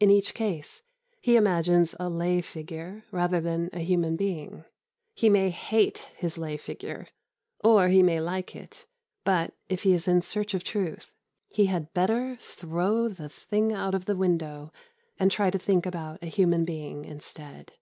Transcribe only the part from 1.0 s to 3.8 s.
he imagines a lay figure rather than a